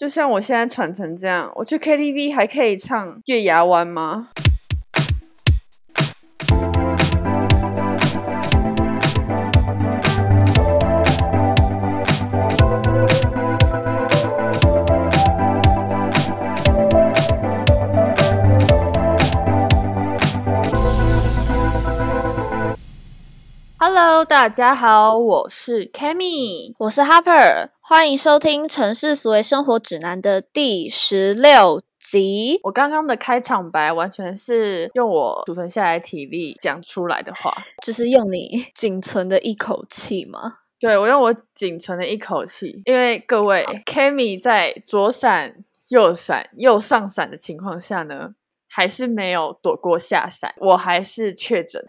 [0.00, 4.28] 就像我现在喘成这样，我去 KTV 还可以唱《月牙湾》吗
[23.76, 32.60] ？Hello，大家好，我是 Cammy，我是 Harper，欢迎收听《城市思维生活指南》的第十六集。
[32.62, 37.52] 我刚刚的开场白完全是用我储存下来体力讲出来的话，
[37.84, 40.58] 就是用你 仅存的一口气吗？
[40.78, 45.56] 对，我用我仅存的一口气，因为各位 Cammy 在左闪
[45.88, 48.34] 右闪右上闪的情况下呢。
[48.72, 51.82] 还是没有躲过下山，我还是确诊。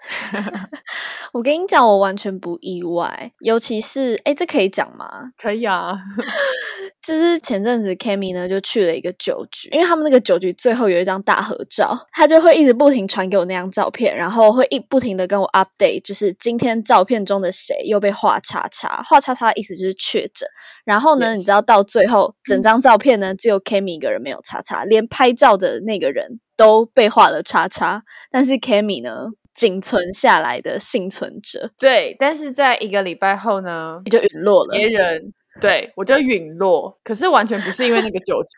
[1.31, 5.31] 我跟你讲，我完全不意外，尤其是哎，这可以讲吗？
[5.37, 5.95] 可以啊。
[7.01, 20.47] 就是前阵子 Kami 呢就去了一个酒局，因为他们那个酒局最后有一张大合照，他就会一直不停传给我那张照片，然后会一不停的跟我 update，就是今天照片中的谁又被画叉叉，画叉叉的意思就是确诊。
[20.85, 26.39] 然后呢，你知道到最后整张照片呢只有 Kami 一个人没有叉叉，连拍照的那个人。
[26.61, 31.71] 都被画了叉叉，但是 Kami 呢，仅存下来的幸存者。
[31.79, 34.77] 对，但是在一个礼拜后呢，你就陨落了。
[34.77, 38.49] 别人对我就陨落，可是完全不是因为那个酒局，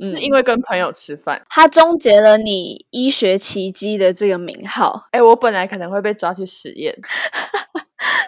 [0.08, 5.08] 是因为跟朋友吃饭，他终结了你医学奇迹的这个名号。
[5.10, 6.98] 哎，我本来可能会被抓去实验。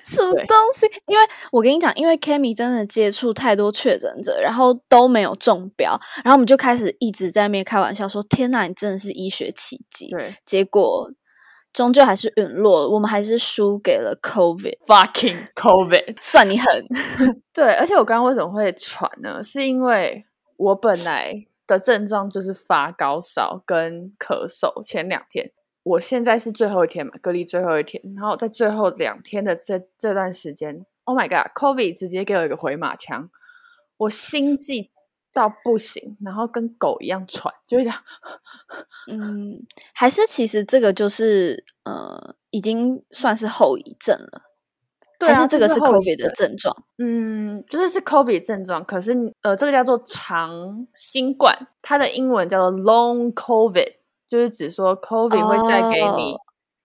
[0.04, 0.86] 什么东西？
[1.06, 11.10] 因为我跟你讲，因为 Kami 真的接触太多确诊者，然后都没有中标，然后我们就开始一直在那边开玩笑说：“天哪，你真的是医学奇迹！”对，结果
[11.72, 16.84] 终究还是陨落了，我们还是输给了 COVID，fucking COVID， 算你狠。
[17.52, 19.42] 对，而且我刚刚为什么会喘呢？
[19.42, 20.24] 是因为
[20.56, 21.34] 我本来
[21.66, 25.50] 的症状就是发高烧跟咳嗽，前两天。
[25.84, 33.28] 我现在是最后一天嘛，隔离最后一天，然后在最后两天的这这段时间，Oh my God，Covid 直接给我一个回马枪，
[33.98, 34.90] 我心悸
[35.34, 37.98] 到不行，然后跟狗一样喘，就会这样。
[39.10, 44.42] 嗯，还是其实这个就是呃，已经算是后遗症了，
[45.20, 46.74] 还是这个是 Covid 的症状？
[46.96, 53.96] 嗯，就是是 Covid 症状，可是呃，这个叫做长新冠，它的英文叫做 Long Covid。
[54.26, 56.34] 就是指说，COVID 会带给你，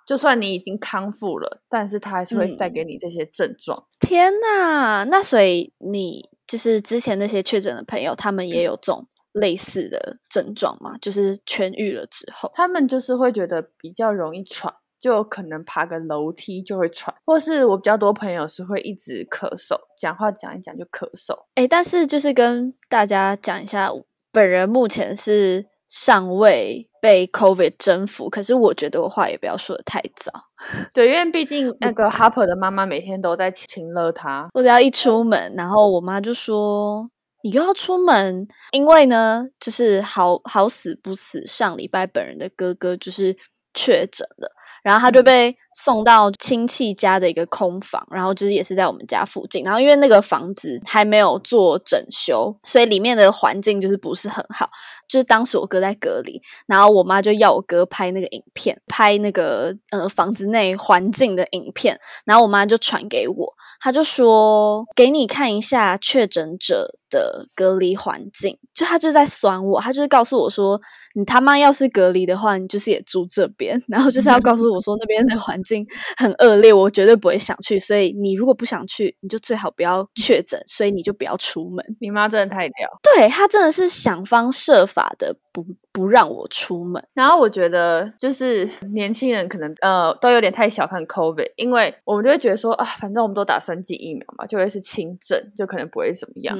[0.05, 3.85] 就算你已经康复了，但是它还是会带给你这些症状。
[3.99, 10.97] 天呐，那所以你就是之前那些确诊的朋友，他们也有这种类似的症状吗？
[10.99, 21.45] 就是痊愈了之后，他们就是会觉得比较容易喘，就可能爬个楼梯就会喘，或是我比较多朋友是会一直咳嗽，讲话讲一讲就咳嗽。
[21.55, 23.89] 哎，但是就是跟大家讲一下，
[24.31, 25.67] 本人目前是。
[25.89, 30.31] 尚未被 COVID 征服，可是我觉得我话也不要说的太早。
[30.93, 37.09] 对，因为毕竟那个 Harper 的妈妈每天都在亲热他，我只要一出门，然后我妈就说
[37.43, 43.35] ：“你又要出门？”因为呢，就是好好死不死，上礼拜本人的哥哥就是
[43.73, 44.51] 确诊了。
[44.83, 49.63] 然后他就被送到亲戚家的一个空房，然后就是也是在我们家附近。
[49.63, 54.69] 然后因为那个房子还没有做整修，所以里面的环境就是不是很好。
[55.07, 61.99] 就是当时我哥在隔离，然后我妈就要我哥拍那个影片，拍那个呃房子内环境的影片。
[62.25, 68.57] 然后我妈就传给我，她就说给你看一下确诊者的隔离环境。
[68.73, 70.79] 就她就在酸我，她就是告诉我说，
[71.15, 74.69] 你他妈要是隔离的话，你就是也住这边， 然后就是要告诉。
[74.69, 75.85] 我说那边的环境
[76.17, 77.77] 很恶劣，我绝对不会想去。
[77.77, 81.85] 所以你如果不想去，你就最好不要确诊，所以你就不要出门。
[82.01, 87.01] 你妈真的太屌，对她真的是想方设法的不不让我出门。
[87.13, 96.57] 然后我觉得就是年轻人可能呃都有点太小看 COVID，因为我们就会觉得说啊，反正我们都打三剂疫苗嘛，就会是轻症，就可能不会怎么样。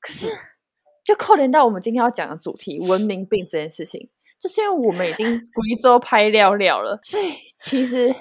[0.00, 0.28] 可是
[1.04, 4.10] 就扣连到我们今天要讲的主题——文明病这件事情。
[4.40, 8.14] 就是因为我们已经 贵州拍料料了，所以其实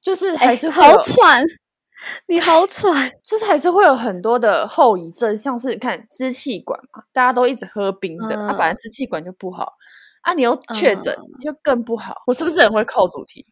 [0.00, 1.44] 就是还是好喘，
[2.26, 9.72] 你好喘， 就是还是会有很多的后遗症，像是你看支气管嘛，大家都一直喝冰的，啊，本来支气管就不好，
[10.22, 12.22] 啊，你又确诊就更不好。
[12.26, 13.44] 我是不是很会扣主题？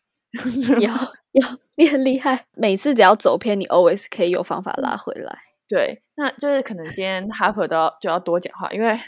[0.79, 0.91] 有
[1.33, 5.37] 有，你很厉害，每次只要走偏，你 always 可以有方法拉回来。
[5.69, 8.99] 对，那就是可能今天 Harper 都要就要多讲话，因为。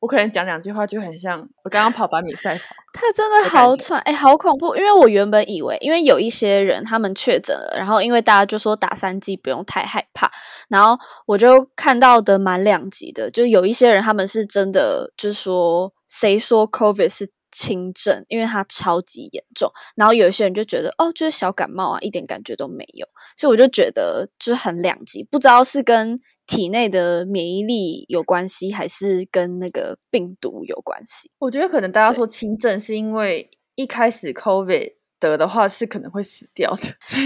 [0.00, 2.74] 我可能讲两句话就很像我刚刚跑百米赛跑。
[2.92, 4.74] 他真的好喘，哎，好恐怖！
[4.74, 10.28] 因为我原本以为，因为有一些人他们确诊了，然后因为大家就说打三剂不用太害怕，
[10.68, 17.30] 然后我就看到的蛮两极的，就有一些人他们是真的，就是说谁说 COVID 是。
[17.50, 23.06] 轻症，因为它超级严重，然后有一些人就觉得哦，就是小感冒啊，一点感觉都没有，
[23.36, 26.16] 所以我就觉得就是很两极，不知道是跟
[26.46, 31.30] 体内的免疫力有关系，还是跟那个病毒有关系。
[31.38, 34.99] 我觉得可能大家说轻症，是因为一开始 COVID。
[35.20, 36.82] 得的话是可能会死掉的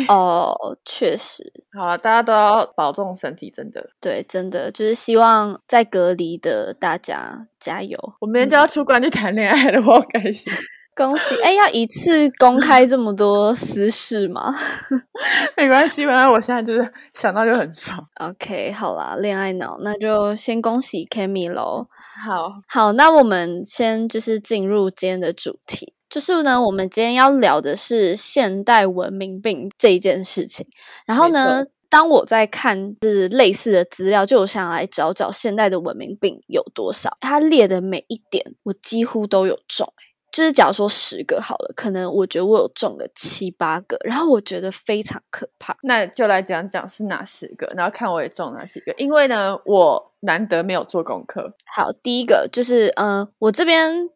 [0.13, 0.55] 哦，
[0.85, 1.43] 确实。
[1.73, 3.89] 好了，大家都要保重身体，真的。
[4.01, 7.99] 对，真的就是希望在隔离的大家加油。
[8.21, 10.53] 我明天就要出关去谈恋爱了，我好开心，
[10.95, 11.35] 恭喜！
[11.43, 14.55] 哎，要一次公开这么多私事吗？
[15.57, 17.99] 没关系，反正我现在就是想到就很爽。
[18.21, 21.89] OK，好啦，恋爱脑，那就先恭喜 Kimi 喽。
[22.25, 25.95] 好好，那我们先就是进入今天的主题。
[26.15, 30.65] 就是呢，我们今天要聊的是现代文明病这一件事情。
[31.05, 37.17] 然后呢，当我在看是类似的资料，就想来找找现代的文明病有多少。
[37.19, 39.93] 它列的每一点，我几乎都有中。
[40.31, 45.77] 就是假如说十个好了，可能我觉得我有中个七八个，然后我觉得非常可怕。
[45.83, 48.95] 那就来讲讲是哪十个，然后看我也中哪几个。
[48.99, 51.53] 因为呢，我难得没有做功课。
[51.75, 54.11] 好，第一个就是，嗯，我这边。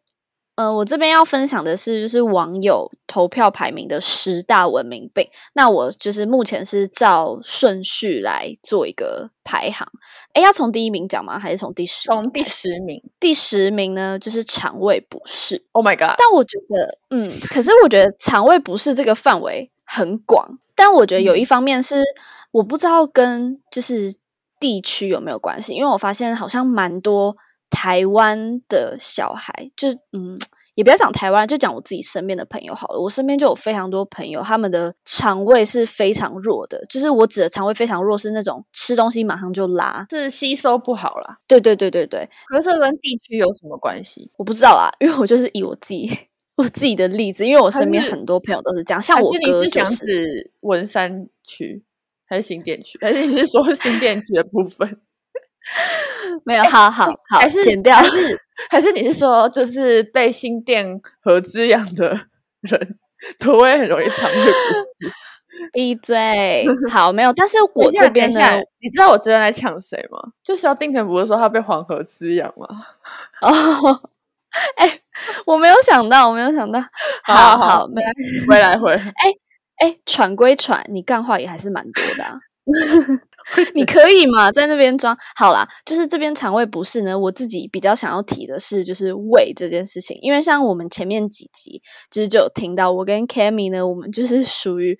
[0.59, 5.25] 呃，我这边要分享的是，就是网友投票排名的十大文明病。
[5.53, 9.87] 那我就是目前是照顺序来做一个排行。
[10.33, 11.39] 哎，要从第一名讲吗？
[11.39, 12.09] 还是从第十？
[12.09, 13.01] 从第十名。
[13.21, 15.63] 第十名呢，就是肠胃不适。
[15.71, 16.17] Oh my god！
[16.17, 20.59] 但我觉得，嗯，可是我觉得肠胃不适这个范围很广。
[20.75, 22.03] 但我觉得有一方面是，
[22.51, 24.13] 我不知道跟就是
[24.59, 27.37] 地区有没有关系，因为我发现好像蛮多。
[27.79, 30.37] 台湾的小孩，就嗯，
[30.75, 32.99] 也不要讲台湾，就讲我自己身边的朋友好了。
[32.99, 41.37] 我身边就有非常多朋友，他们的肠胃是非常弱的，就是我指的肠胃非常弱，是那种吃东西马上就拉，是吸收不好啦。
[41.47, 42.29] 对对对对对。
[42.49, 44.29] 可是跟地区有什么关系？
[44.35, 46.11] 我不知道啊，因为我就是以我自己
[46.57, 50.51] 我自己的例子，因为我身边很多朋友都是这样，像我哥就是。
[50.63, 51.81] 文山区
[52.27, 52.99] 还是新店区？
[53.01, 54.99] 还是你是说新店区的部分？
[56.45, 62.09] 没有，好好好，还是剪掉，还是还是你是说，就是被心电和滋养的
[62.61, 62.97] 人，
[63.39, 65.13] 都会很容易肠胃不适？
[65.73, 66.65] 闭嘴！
[66.89, 68.39] 好，没有，但是我这边呢，
[68.79, 70.17] 你知道我这边在抢谁吗？
[70.43, 72.67] 就萧敬腾不是说他被黄河滋养吗？
[73.41, 73.51] 哦，
[74.77, 74.99] 哎，
[75.45, 76.79] 我没有想到，我没有想到，
[77.23, 78.01] 好好，没
[78.47, 79.33] 回来回，哎
[79.79, 82.39] 哎，喘归喘，你干话也还是蛮多的。
[83.73, 85.67] 你可以嘛，在那边装好啦。
[85.85, 90.17] 就是这边肠胃不适呢，我自己比较想要提的是，就是胃这件事情。
[90.21, 91.81] 因为像我们前面几集，
[92.11, 94.97] 就是就有听到我跟 k a m i 呢，我们就是属于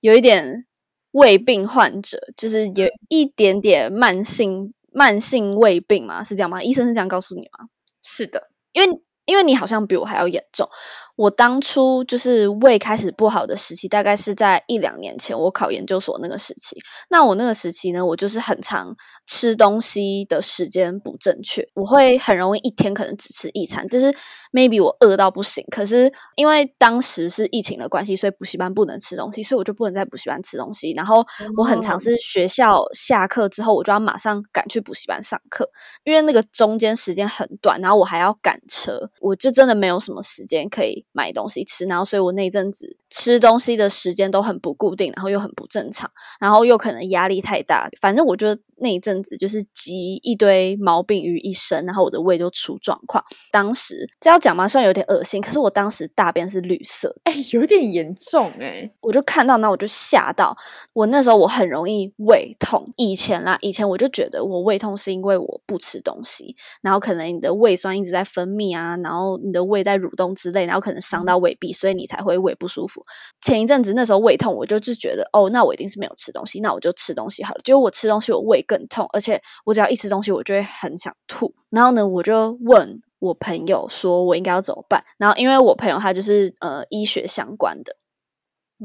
[0.00, 0.66] 有一点
[1.12, 6.62] 胃病患者，就是有一点点慢性慢性胃病嘛，是这样吗？
[6.62, 7.66] 医生是这样告诉你吗？
[8.02, 9.00] 是的，因为。
[9.26, 10.68] 因为你好像比我还要严重。
[11.20, 16.74] 我当初就是胃开始不好的时期，大概是在一两年前，我考研究所那个时期。
[17.10, 18.96] 那我那个时期呢，我就是很常
[19.26, 24.10] 吃东西的时间不正确，我会很容易一天可能只吃一餐，就是
[24.50, 25.62] maybe 我饿到不行。
[25.70, 30.92] 可是因为当时是疫情的关系，所以补习班不能吃东西，所以我就不能在补习班吃东西。
[30.92, 31.22] 然后
[31.58, 35.68] 我很常是学校下课之后，我就要马上赶去补习班上课，
[36.04, 39.10] 因为那个中间时间很短，然后我还要赶车。
[39.20, 48.56] 我就真的没有什么时间可以买东西吃，然后所以我那阵子吃东西的时间都很不固定，然后又很不正常，然后又可能压力太大，反正我就。
[48.82, 53.22] 那一阵子就是集一堆毛病于一身，然后我的胃就出状况。
[53.52, 54.66] 当时这要讲吗？
[54.66, 58.90] 虽然有点恶心，可是我当时大便是绿色，哎，有点严重哎。
[59.02, 60.56] 我就看到那我就吓到。
[60.94, 73.04] 我那时候我很容易胃痛，以前啦，以前我就觉得我胃痛是因为我不吃东西，然后可能你的胃酸一直在分泌啊，然后你的胃在蠕动之类，然后可能伤到胃壁，所以你才会胃不舒服。
[73.40, 77.60] 前一阵子那时候胃痛，我就是觉得哦，那我一定是没有吃东西，那我就吃东西好了。
[77.64, 78.64] 结果我吃东西，我胃。
[78.70, 81.52] 更痛，而且我只要一吃东西，我就会很想吐。
[81.70, 85.02] 然后呢，我就问我朋友说，我应该要怎么办？
[85.18, 87.96] 然后因为我朋友他就是呃医学相关的，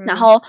[0.08, 0.42] 然后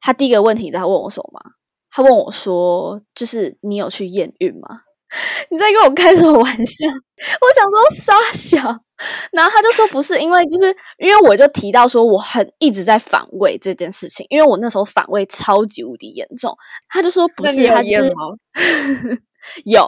[0.00, 1.52] 他第一个问题，你知道他问我什么吗？
[1.90, 4.80] 他问我说，就是你有去验孕吗？
[5.50, 6.86] 你在跟我开什么玩笑？
[6.88, 8.80] 我想说傻小，
[9.32, 16.56] 然后他就说不是，因为就是因为我就提到说我很一直在反胃这件事情，因为我那时候反胃超级无敌严重。
[16.88, 18.12] 他就说不是，他是
[19.64, 19.86] 有，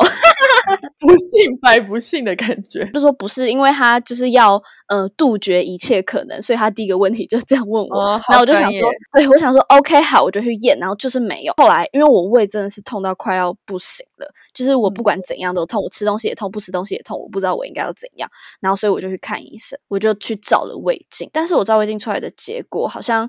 [0.99, 2.89] 不信白不信的感觉。
[2.93, 8.01] 就说不是，因为他就是要呃杜绝一切可能，所以他第一个问题就这样问我。
[8.01, 11.53] 哦，然后我就想说，对我想说，OK，好，我就去验，然后就是没有。
[11.57, 18.29] 后来因为我胃真的是痛到快要不行了，就是我不嗯管怎样都痛，我吃东西也痛，不吃东西也痛，我不知道我应该要怎样。
[18.61, 23.29] 然后所以我就去看医生，我就去找了胃镜，但是我照胃镜出来的结果好像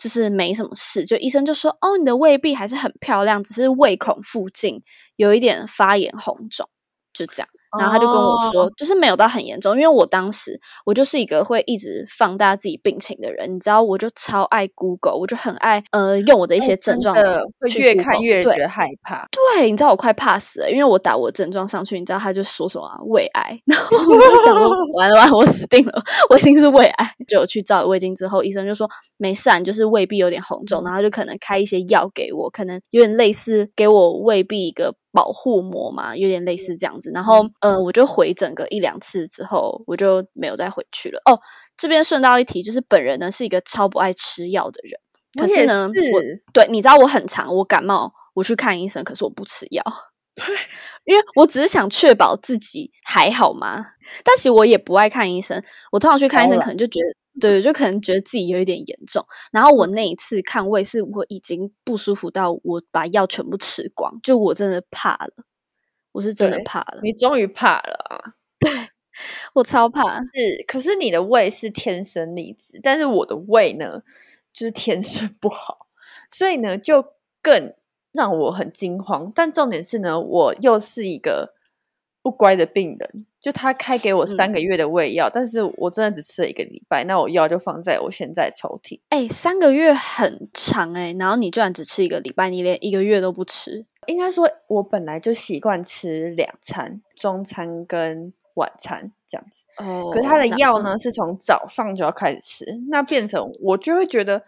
[0.00, 4.82] 就是没什么事，就医生就说，哦，你的胃壁还是很漂亮，只是胃孔附近
[5.16, 6.66] 有一点发炎红肿，
[7.12, 7.48] 就这样。
[7.78, 19.26] 然后他就跟我说，哦就是没有到很严重，因为我当时我就是一个会一直放大自己病情的人，你知道，我就超爱 Google，我就很爱呃用我的一些症状会去越看越对觉得害怕。
[19.30, 27.10] 对，你知道我快怕死了，因为我打我的症状上去，你知道他就说什么、啊、胃癌， 然后我就想说完了完了，我死定了，我一定是胃癌。
[27.28, 37.10] 就有去照了胃镜之后，医生就说没事啊，你就是胃壁有点红肿，然后就可能开一些药给我，可能有点类似给我胃壁一个保护膜嘛，有点类似这样子。
[37.12, 41.20] 然后呃，我就回诊个一两次之后，我就没有再回去了。
[41.24, 41.38] 哦，
[41.76, 45.00] 这边顺道一提，就是本人呢是一个超不爱吃药的人。
[45.38, 49.82] 可是呢，我是对你知道我很常，我感冒我去看医生，可是我不吃药，
[50.34, 50.44] 对
[51.04, 53.84] 因为我只是想确保自己还好嘛？
[54.24, 55.62] 但其实我也不爱看医生，
[55.92, 57.19] 我通常去看医生可能就觉得。
[57.38, 65.44] 对，就可能觉得自己有一点严重，然后我那一次看胃是我已经不舒服到我把药全部吃光，就我真的怕了，
[66.12, 68.34] 我是真的怕了，你终于怕了啊！
[68.58, 68.70] 对
[69.54, 70.20] 我超怕。
[70.22, 74.02] 是，可是你的胃是天生丽质，但是我的胃呢，
[74.52, 75.86] 就是天生不好，
[76.30, 77.74] 所以呢，就更
[78.12, 79.30] 让我很惊慌。
[79.34, 81.54] 但重点是呢，我又是一个
[82.22, 89.00] 不乖的病人，就他开给我三嗯个月的胃药，但是我真的只吃了一个礼拜，那我药就放在我现在抽屉。
[89.08, 99.64] 哎、三个月很长哎、然后你居然只吃一个礼拜，你连一个月都不吃，应该说，我本来就习惯吃两餐，中餐跟晚餐这样子。
[99.78, 104.42] 哦可是他的药呢，是从早上就要开始吃，那变成我就会觉得，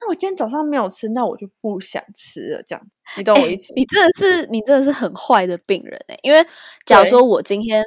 [0.00, 2.82] 那我今天早上没有吃，那我就不想吃了，这样，
[3.18, 3.74] 你懂我意思？
[3.74, 6.42] 你真的是你真的是很坏的病人哎、因为
[6.86, 7.84] 假如对说我今天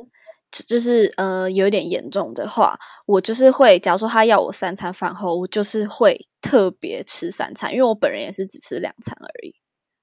[0.51, 9.55] 就就是呃有一点严重的话，我就是会，假如说他要我三餐饭后，我就是会特别吃三餐，因为我本人也是只吃两餐而已。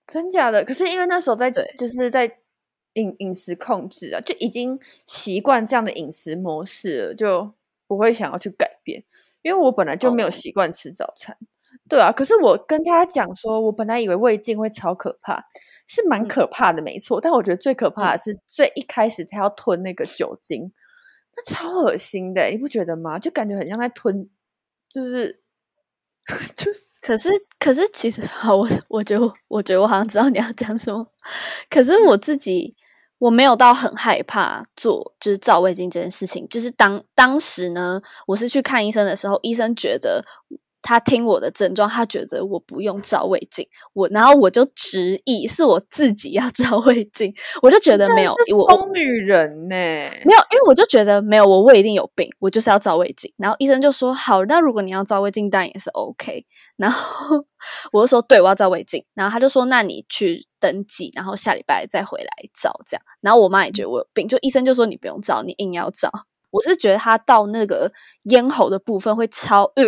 [0.06, 0.64] 真假的？
[0.64, 2.38] 可是因为那时候在对就是在
[2.94, 7.52] 饮饮食控制啊，就已经习惯这样的饮食模式了，就
[7.86, 9.04] 不会想要去改变。
[9.42, 11.36] 因为我本来就没有哦习惯吃早餐，
[11.88, 12.12] 对啊。
[12.12, 15.42] 可是我跟他讲说，我本来以为胃镜会超可怕，
[15.86, 17.20] 是蛮嗯可怕的，没错。
[17.20, 20.72] 但我觉得最可怕的是最一开始他要吞那个酒精，
[21.36, 23.18] 那超恶心的欸，你不觉得吗？
[23.18, 24.28] 就感觉很像在吞，
[24.92, 25.40] 就是
[26.54, 31.06] 就是可是，可是其实好，我我觉得我，我觉得我好像知道你要讲什么。
[31.70, 32.76] 可是我自己
[33.18, 36.46] 我没有到很害怕做就是照胃镜这件事情。
[36.48, 40.22] 就是当当时呢，我是去看医生的时候，医生觉得
[40.80, 53.32] 他听我的症状，他觉得我不用照胃镜，我然后我就执意是我自己要照胃镜，我就觉得没有我我疯女人呢、没有，因为我就觉得没有，我胃一定有病，我就是要照胃镜。
[53.36, 56.46] 然后医生就说好，那如果你要照胃镜，当然也是 OK。
[56.76, 57.44] 然后
[57.92, 59.04] 我就说对，我要照胃镜。
[59.14, 63.02] 然后他就说那你去登记，然后下礼拜再回来照这样。
[63.20, 66.10] 然后我妈也觉得我有病，就医生就说你不用照，你硬要照。
[66.50, 67.92] 我是觉得他到那个
[68.30, 69.84] 咽喉的部分会超呃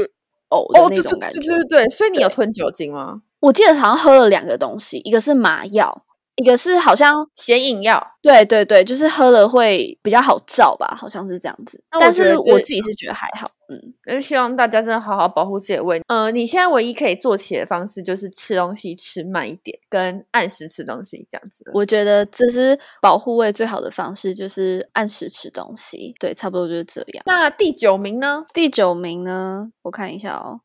[0.50, 1.40] 呕的哦，那对对种感觉。
[1.40, 3.22] 对对对，所以你有吞酒精吗？
[3.40, 6.04] 我记得好像喝了两个东西，一个是麻药，
[6.40, 11.78] 一个是好像显影药，对对对，就是喝了会比较好照吧，好像是这样子。
[11.90, 16.00] 但是我自己是觉得还好，嗯，就希望大家真的好好保护自己的胃。
[16.08, 21.62] 呃，你现在唯一可以做起来的方式就是吃东西吃慢一点，跟按时吃东西这样子。
[21.74, 26.14] 我觉得这是保护胃最好的方式，就是按时吃东西。
[26.18, 27.22] 对，差不多就是这样。
[27.26, 28.46] 那第九名呢？
[28.54, 30.60] 第九名呢，我看一下哦，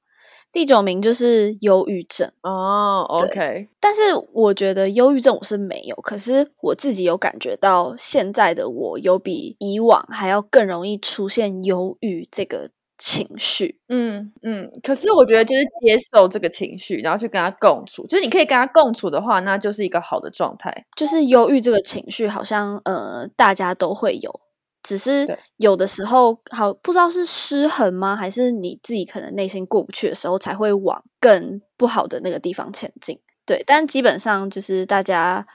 [0.55, 2.31] 第九名就是忧郁症。
[2.41, 13.77] 哦对，OK，但是我觉得忧郁症我是没有，可是我自己有感觉到现在的我有比以往还要更容易出现忧郁这个情绪。
[13.89, 14.71] 嗯嗯。
[14.81, 18.07] 可是我觉得就是接受这个情绪，然后去跟他共处。
[18.07, 20.85] 就是你可以跟他共处的话，那就是一个好的状态。
[20.95, 24.39] 就是忧郁这个情绪，好像呃大家都会有，
[24.85, 25.25] 只是
[25.57, 33.19] 有的时候好不知道是失衡吗，还是你自己可能内心过不去的时候，才会往更不好的那个地方前进。
[33.47, 35.45] 对，但基本上就是大家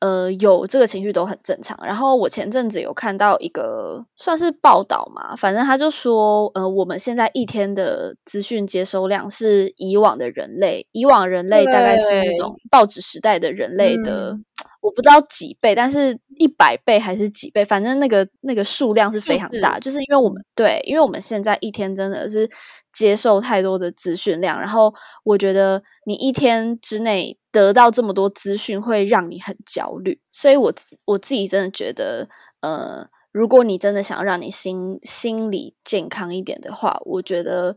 [0.00, 1.78] 呃有这个情绪都很正常。
[1.84, 14.38] 然后我前阵子有看到一个算是报道嘛，反正他就说，呃，我们现在一天的资讯接收量是以往的人类，以往人类大概是那种报纸时代的人类的。
[14.82, 22.50] 嗯我不知道几倍，但是一百倍还是几倍，反正那个那个数量是非常大，就是因为我们对，因为我们现在一天真的是
[22.92, 30.74] 接受太多的资讯量，然后我觉得你一天之内得到这么多资讯会让你很焦虑，所以我
[31.04, 32.28] 我自己真的觉得，
[32.62, 37.76] 呃，如果你真的想要让你心心理健康一点的话，我觉得。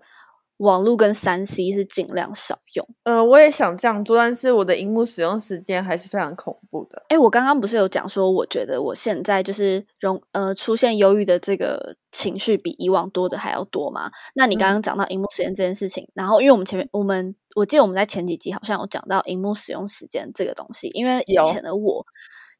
[0.57, 2.88] 网络跟三 C 是尽量少用。
[3.03, 7.03] 呃，我也想这样做，但是我的荧幕使用时间还是非常恐怖的。
[7.09, 14.09] 哎，我刚刚不是有讲说，我觉得我现在就是容呃出现忧郁的这个情绪比以往多的还要多吗？
[14.35, 22.05] 那你刚刚讲到荧幕时间这件事情，然后因为我们前面我们我记得我们在前几集好像有讲到荧幕使用时间这个东西，因为以前的我。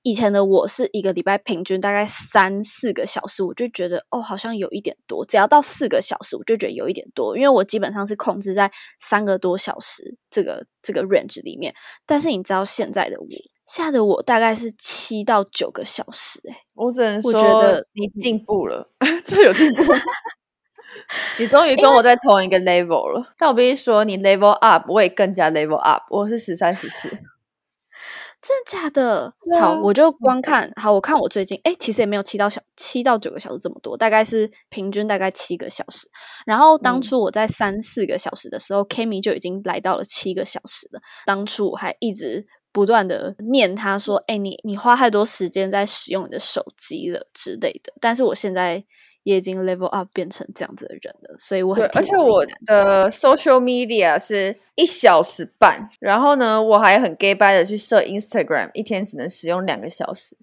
[0.06, 5.26] 以前的我是一个礼拜平均大概三四个小时，我就觉得哦，好像有一点多。
[5.26, 11.74] 只要到四个小时，我就觉得有一点多，因为我基本上是控制在三个多小时这个这个 range 里面。
[12.06, 13.26] 但是你知道现在的我，
[13.66, 16.40] 现在的我大概是七到九个小时。
[16.48, 18.88] 哎，我只能说，我觉得你进步了，
[19.26, 19.92] 这有进步。
[21.40, 23.34] 你终于跟我在同一个 level 了。
[23.40, 26.04] 但我必须说，你 level up，我也更加 level up。
[26.12, 27.10] 我是十三十四。
[28.46, 29.34] 真的假的？
[29.60, 30.94] 好，我就光看好。
[30.94, 36.08] 我看我最近，哎，其实也没有七到小七到九个小时这么多，大概是平均大概七个小时。
[36.46, 41.02] 然后当初我在三四个小时的时候，Kimi 就已经来到了七个小时了。
[41.26, 48.86] 当初我还一直不断的念他说：“哎，你你花太多时间在使用你的手机了之类的。”但是我现在。
[49.26, 60.38] 也已经 level up 变成这样子的人了，所以我很而且我的 social media 是一小时半，然后呢，我还很 gay bye 的去设 Instagram，一天只能使用两个小时。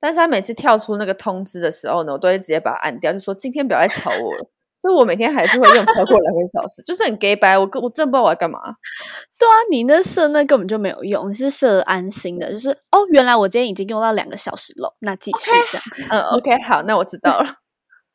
[0.00, 4.50] 但是他每次跳出那个通知的时候呢，我都会直接把它按掉，就说今天不要再吵我了。
[4.82, 7.56] 所以我每天还是会用超过两个小时，就是很 gay bye。
[7.56, 8.58] 我我真不知道我要干嘛。
[9.38, 15.84] 对啊，你那设那根本就没有用，你是设安心的，就是哦，原来我今天已经用到两个小时了，那继续这样。
[16.10, 17.65] 嗯，OK，好，那我知道了。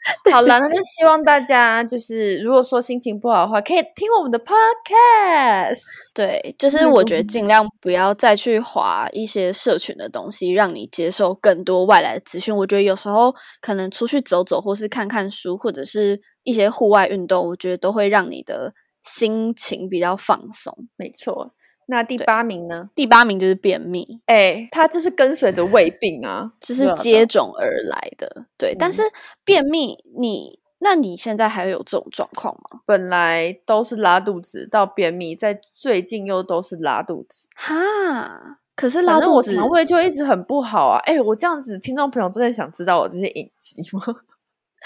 [0.31, 5.79] 好了，那就希望大家就是，如果说心情不好的话，可以听我们的 podcast。
[6.15, 12.55] 对，就是我觉得尽量不要再去划一些社群的东西，让你接受更多外来的资讯。
[12.55, 20.75] 我觉得有时候可能出去走走，或是看看书，或者是一些户外运动，我觉得都会让你的心情比较放松。
[20.98, 21.53] 没错。
[21.92, 22.90] 那第八名呢？
[22.96, 28.46] 第八名就是便秘，哎，它这是跟随着胃病啊，就是接踵而来的。
[28.58, 29.01] 对，但是
[29.44, 32.80] 便秘，你那你现在还有这种状况吗？
[32.86, 37.50] 本来都是拉肚子，到便秘，在最近又都是拉肚子。
[37.56, 40.98] 哈，可是拉肚子，肠胃就一直很不好啊。
[41.04, 44.01] 哎，我这样子，听众朋友真的想知道我这些隐疾吗？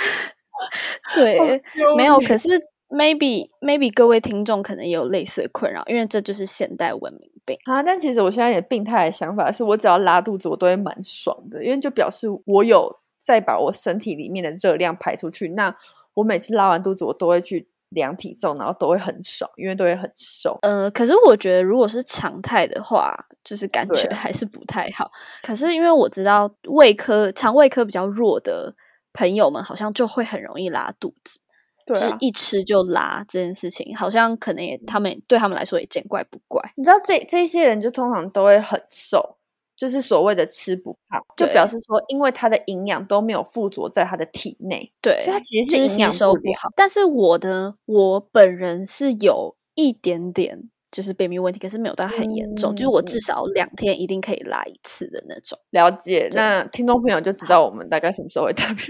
[1.13, 1.61] 对，
[1.95, 2.49] 没有，可是。
[2.87, 7.81] Maybe maybe 各位听众可能也有类似的困扰，因为这就是现代文明病啊。
[7.81, 15.49] 但其实我现在也病态的想法是，我只要拉肚子，我都会蛮爽的，因为就表示我有在把我身体里面的热量排出去。
[15.49, 15.75] 那
[16.13, 20.57] 我每次拉完肚子，我都会去量体重，然后都会很爽，因为都会很瘦。
[20.61, 25.11] 呃，可是我觉得如果是常态的话，就是感觉还是不太好。
[25.41, 28.75] 可是因为我知道胃科、肠胃科比较弱的
[29.11, 31.39] 朋友们，好像就会很容易拉肚子。
[31.85, 36.61] 就是一吃就拉这件事情，好像可能也他们对他们来说也见怪不怪。
[36.75, 39.37] 你知道这这些人就通常都会很瘦，
[39.75, 46.69] 就是所谓的吃不胖，就表示说因为他的营养都没有附着在他的体内，对，所以他其实是吸收不好。
[46.75, 55.59] 但是我的我本人是有一点点就是便秘问题，可是没有到很严重，就是我至少两天一定可以拉一次的那种。
[55.69, 58.85] 了解，那听众朋友就知道我们大概什么时候会特别。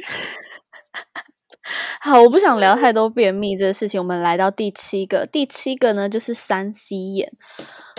[1.99, 3.99] 好，我不想聊太多便秘这个事情。
[3.99, 7.31] 我们来到第七个，第七个呢就是三 C 眼。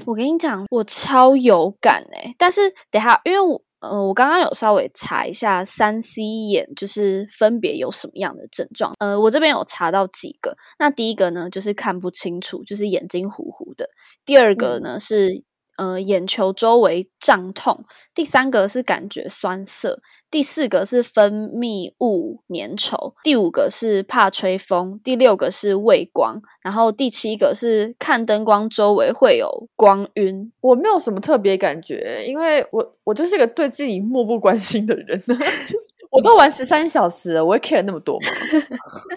[0.04, 2.32] 我跟你讲，我超有感哎。
[2.38, 8.92] 但是等下，因为我呃，我刚刚有稍微查一下三 C 眼就是分别有什么样的症状。
[8.98, 10.56] 呃，我这边有查到几个。
[10.78, 13.88] 那第一个呢，就是看不清楚，就是眼睛糊糊的。
[14.24, 15.44] 第二个呢是。
[15.76, 17.84] 呃，眼球周围胀痛，
[18.14, 30.50] 第三个是感觉酸涩，第四个是分泌物粘稠，第五个是怕吹风，第六个是畏光，然后第七个是看灯光周围会有光晕。
[30.60, 35.20] 我没有什么特别感觉，因为我我就是一个对自己漠不关心的人，
[36.10, 38.26] 我都玩十三小时了，我会 care 那么多吗？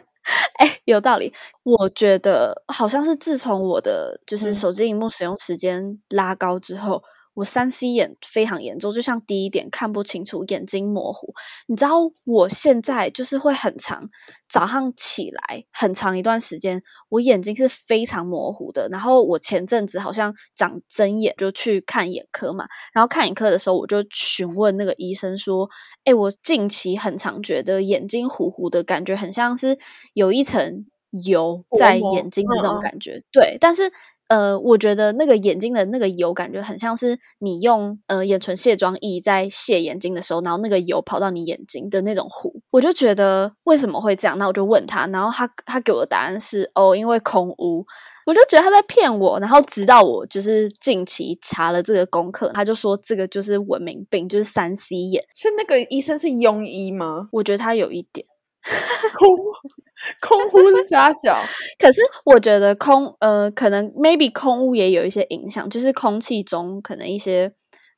[0.60, 1.34] 哎，有道理。
[1.63, 7.04] 我觉得好像是自从我的就是手机荧幕使用时间拉高之后，
[7.36, 11.34] 我三 C 眼非常严重，就像第一点看不清楚，眼睛模糊。
[11.68, 11.92] 你知道
[12.26, 14.10] 我现在就是会很长，
[14.50, 18.89] 早上起来很长一段时间，我眼睛是非常模糊的。
[18.89, 22.68] 然后我前阵子好像长针眼，就去看眼科嘛。
[22.94, 25.70] 然后看眼科的时候，我就询问那个医生说
[26.04, 29.78] ：“哎，我近期很常觉得眼睛糊糊的感觉，很像是
[30.13, 30.86] 有一层
[31.26, 33.92] 油在眼睛的那种感觉。”对，但是。
[34.30, 42.62] 呃，我觉得那个眼睛的那个油，感觉很像是你用呃眼唇卸妆液在卸眼睛的时候，然后那个油跑到你眼睛的那种糊。
[42.70, 44.38] 我就觉得为什么会这样？
[44.38, 47.84] 那我就问他，然后他他给我的答案是哦，因为空污。
[48.28, 49.39] 我就觉得他在骗我。
[49.39, 55.24] 然后直到我就是近期查了这个功课，他就说这个就是文明病，就是三 C 眼。
[55.34, 57.30] 所以那个医生是庸医吗？
[57.32, 58.24] 我觉得他有一点。
[60.22, 61.38] 空空 屋是假小，
[61.80, 67.54] 可是我觉得空呃，可能 maybe 空屋也有一些影响，就是空气中可能一些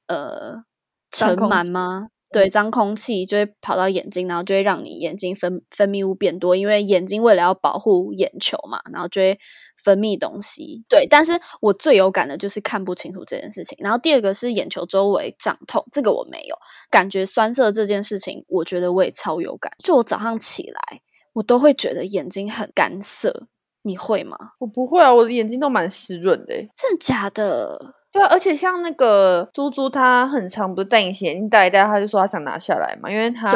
[0.08, 0.64] 呃
[1.12, 2.08] 尘螨吗？
[2.32, 9.38] 对，脏空气就会跑到眼睛，然后就会让你眼睛分分泌物变多，因为眼睛为了要保护眼球嘛，然后就会
[9.76, 10.86] 分泌东西。
[10.88, 13.78] 对，但是我最有感的就是看不清楚这件事情。
[13.82, 16.56] 然后第二个是眼球周围胀痛，这个我没有
[16.90, 19.72] 感觉酸涩这件事情，我觉得我也超有感。
[19.84, 21.02] 就我早上起来，
[21.34, 23.48] 我都会觉得眼睛很干涩，
[23.82, 24.38] 你会吗？
[24.60, 26.56] 我不会啊，我的眼睛都蛮湿润的。
[26.56, 27.96] 真的假的？
[28.12, 33.52] 对啊，而且像那个猪猪，它很长不是戴隐形眼镜戴一戴，他就说他想拿下来嘛，因为他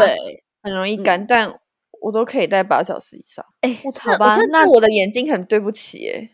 [0.64, 1.54] 很容易干，但
[2.02, 3.46] 我都可以戴八小时以上。
[3.62, 6.30] 哎，好吧，那我的眼睛很对不起哎，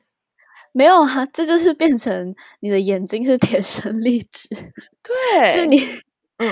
[0.71, 4.47] 没有啊，这就是变成你的眼睛是天生丽质，
[5.01, 5.77] 对，是你，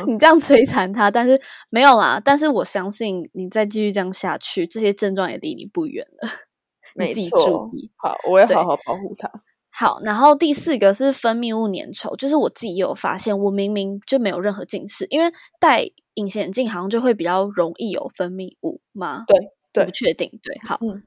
[0.08, 6.30] 你这样摧残它，但是没有啦，但是我相信你再继续这样下去，这些症状也离你不远了。
[6.96, 9.32] 没错，好，我要好好保护他。
[9.80, 19.24] 好，然后第四个是分泌物粘稠，就是我自己也有发现，我明明就没有任何近视，因为戴隐形眼镜好像就会比较容易有分泌物嘛？
[19.26, 19.40] 对，
[19.72, 20.30] 对，不确定。
[20.44, 21.02] 对，好，嗯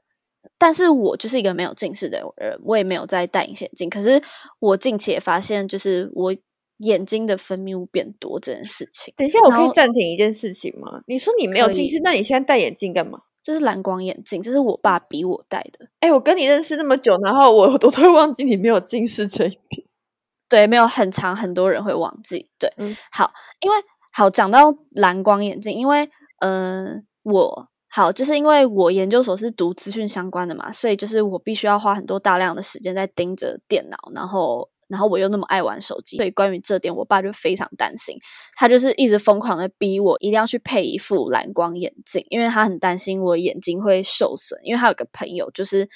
[0.58, 4.18] 但是我就是一个没有近视的人，我也没有在戴隐形眼镜，可是
[4.58, 6.34] 我近期也发现，就是我
[6.78, 9.12] 眼睛的分泌物变多这件事情。
[9.18, 11.02] 等一下，我可以暂停一件事情吗？
[11.06, 13.20] 你说你没有近视，那你现在戴眼镜干嘛？
[13.42, 15.88] 这是蓝光眼镜，这是我爸逼我戴的。
[16.00, 19.86] 哎，我跟你认识那么久，然后我我都会忘记你没有近视这一点。
[20.48, 22.48] 对，没有很长，很多人会忘记。
[22.58, 22.72] 对，
[23.10, 23.76] 好，因为
[24.12, 26.08] 好讲到蓝光眼镜，因为
[26.40, 34.68] 嗯，我好就是因为我研究所是读资讯相关的嘛，所以就是我必须要花很多大量的时间在盯着电脑，然后。
[34.92, 38.14] 然后我又那么爱玩手机，所以关于这点，我爸就非常担心。
[38.56, 44.60] 他就是一直疯狂的逼我一定要去配一副蓝光眼镜，因为他很担心我眼睛会受损。
[44.62, 45.88] 因为他有个朋友就是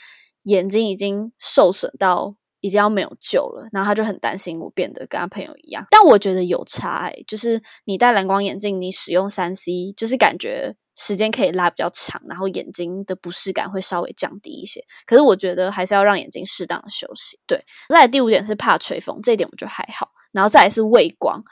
[0.45, 5.87] 眼睛已经受损到已经要没有救了，然后他就很担心我变得跟他朋友一样。
[5.91, 10.75] 但我觉得有差，就是你戴蓝光眼镜，你使用三 C，就是感觉。
[10.97, 14.83] 时间可以拉比较长，然后眼睛的不适感会稍微降低一些。
[15.07, 17.39] 可是我觉得还是要让眼睛适当的休息。
[17.47, 20.11] 对，再第五点是怕吹风，这一点我觉得还好。
[20.33, 21.45] 然后再来是畏光，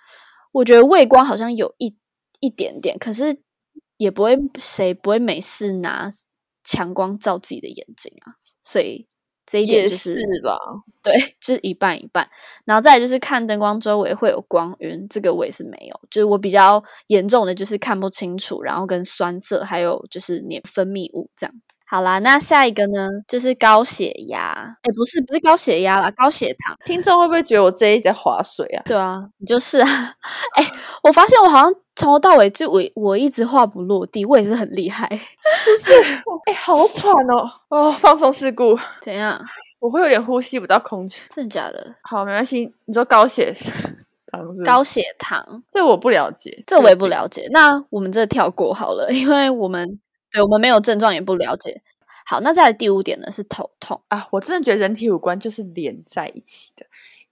[0.52, 1.96] 我觉得畏光好像有一
[2.40, 3.42] 一点点，可是
[3.96, 6.10] 也不会谁不会没事拿
[6.62, 9.06] 强光照自己的眼睛啊，所以。
[9.46, 10.56] 这一点就是吧，
[11.02, 12.26] 对，就是一半一半。
[12.64, 16.00] 然后再就是看灯光周围会有光晕，这个我也是没有。
[16.10, 21.78] 就是我比较严重的就是看不清楚，然后跟酸涩，还有就是黏分泌物这样子。
[21.86, 24.76] 好啦，那下一个呢，就是高血压。
[24.82, 26.76] 哎，不是，不是高血压啦，高血糖。
[26.84, 28.82] 听众会不会觉得我这一在划水啊？
[28.86, 29.88] 对啊，你就是啊。
[30.56, 30.64] 哎，
[31.04, 35.06] 我发现我好像从头到尾就我我一直话不落地，我也是很厉害。
[35.08, 35.16] 不
[35.82, 35.92] 是，
[36.46, 37.50] 哎，好喘哦。
[37.68, 38.78] 哦，放松事故。
[39.00, 39.40] 怎样？
[39.78, 41.22] 我会有点呼吸不到空气。
[41.30, 41.94] 真的假的？
[42.02, 42.72] 好，没关系。
[42.86, 43.54] 你说高血
[44.30, 47.46] 糖，高血糖，这我不了解，这我也不了解。
[47.50, 50.00] 那我们这跳过好了，因为我们。
[50.32, 51.80] 对我们没有症状，也不了解。
[52.26, 53.30] 好，那再来第五点呢？
[53.30, 54.26] 是头痛啊！
[54.32, 56.84] 我真的觉得人体五官就是连在一起的，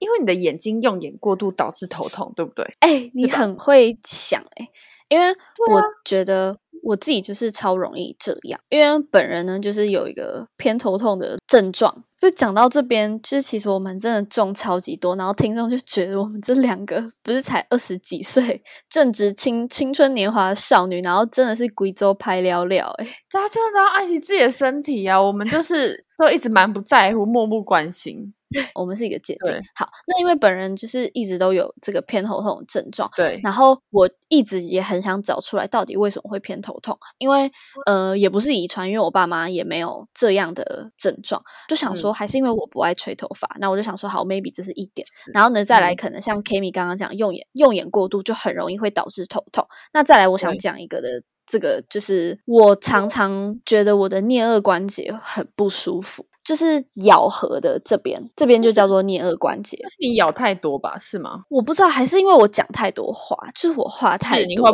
[0.03, 2.65] 因为你的眼睛用眼过度导致头痛，对不对？
[2.81, 4.69] 哎，你很会想哎，
[5.09, 5.29] 因为
[5.71, 6.59] 我觉得。
[6.85, 12.03] 我自己就是超容易这样，因为本人呢就是有一个偏头痛的症状。
[12.21, 25.23] 就讲到这边，就是其实我们真的中超级多，然后听众就觉得我们这两个不是才二十几岁，正值青青春年华的少女，然后真的是贵州拍聊聊哎，大家真的要爱惜自己的身体啊！
[25.23, 28.35] 我们就是都一直蛮不在乎，漠不关心。
[28.75, 29.61] 我们是一个姐姐。
[29.75, 37.51] 好，那因为本人就是一直都有这个偏头痛的症状，对，然后我一直也很想找出来到底为什么会偏头痛，因为
[37.87, 45.97] 呃也不是遗传，因为我爸妈也没有这样的症状，就想说还是因为我不爱吹头发，那我就想说好，maybe 这是一点，然后呢再来嗯。
[45.97, 50.59] 可能像 Kimi 刚刚讲用眼用眼过度就很容易会导致头痛，那再来我想对。
[50.59, 51.23] 讲一个的。
[51.45, 59.79] 这个就是我常常觉得我的颞颌关节很不舒服，就是咬合的这边，这边就叫做颞颌关节。
[59.83, 60.99] 那是你咬太多吧？
[60.99, 61.45] 是吗？
[61.49, 64.71] 我不知道，还是因为我讲太多话，就是我话太多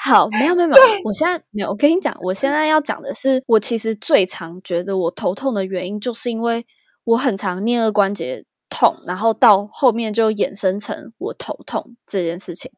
[0.00, 1.70] 好，没有没有没有，我现在没有。
[1.70, 6.64] 我跟你讲，我现在要讲的是，我其实最常觉得我头痛的原因，就是因为
[7.02, 12.70] 我很常颞颌关节痛，然后到后面就衍生成我头痛这件事情。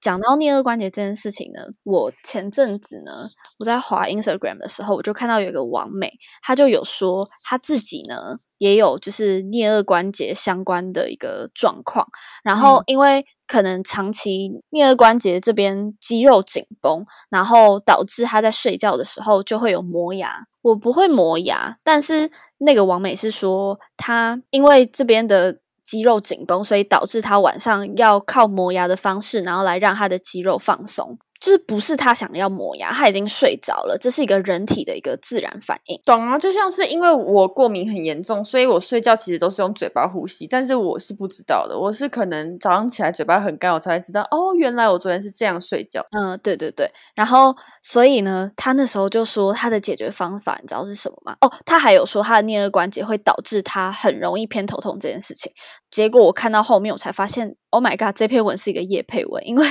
[0.00, 12.06] 讲到颞颌关节这件事情呢，我前阵子呢，我在滑 Instagram 的时候，我就看到有一个网美，她就有说她自己呢也有就是颞颌关节相关的一个状况，
[12.42, 20.46] 然后嗯因为可能长期颞颌关节这边肌肉紧绷，然后导致她在睡觉的时候就会有磨牙。
[20.62, 31.18] 我不会磨牙，但是那个王美是说她因为这边的肌肉紧绷，所以导致他晚上要靠磨牙的方式，然后来让他的肌肉放松。
[31.40, 35.98] 就是不是他想要磨牙，他已经睡着了，这是一个人体的一个自然反应。
[36.04, 46.04] 懂啊，就像是因为我过敏很严重，所以我睡觉其实都是用嘴巴呼吸，但是我是不知道的，我是可能早上起来嘴巴很干，我才会知道哦，原来我昨天是这样睡觉。
[46.10, 51.34] 嗯，对对对，然后所以呢，他那时候就说他的解决方法，你知道是什么吗？
[51.40, 55.50] 哦，他还有说他的颞颌关节会导致他很容易偏头痛这件事情。
[55.90, 59.66] 结果我看到后面，我才发现，Oh my god，这篇文是一个叶配文，因为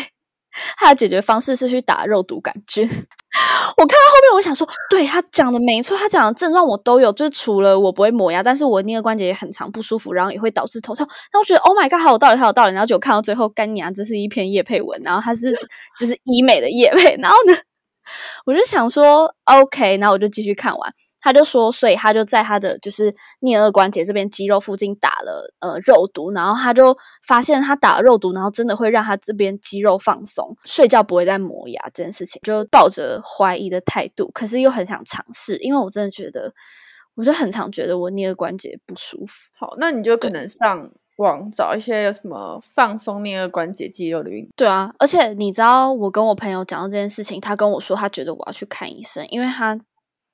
[0.77, 2.87] 他的解决方式是去打肉毒杆菌。
[3.77, 11.07] 我看到后面，我想说，对他讲的没错，他讲的症状我都有，就是除了我不会磨牙，但是我颞颌关节也很常不舒服，然后也会导致头痛。
[11.31, 12.73] 那我觉得，Oh my god，好有道理，好有道理。
[12.73, 15.55] 然后就看到最后，干娘这是一篇叶配文，然后他是
[15.99, 17.53] 就是医美的叶配，然后呢，
[18.45, 20.93] 我就想说，OK，然后我就继续看完。
[21.21, 26.95] 他就说，所以他就在他的就是颞颌关节这边肌肉附近打了呃肉毒，然后他就
[27.27, 36.53] 发现他打了肉毒，然后真的会让他这边肌肉放松，睡觉不会再磨牙这件事情，就抱着怀疑的态度，可是又很想尝试，因为我真的觉得，
[37.15, 39.51] 我就很常觉得我颞颌关节不舒服。
[39.59, 44.51] 好，那你就可能上网找一些有什么放松颞颌关节肌肉的运动。
[44.55, 49.77] 对啊，而且你知道，我跟我朋友讲到这件事情，他跟我说，他觉得我要去看医生，因为他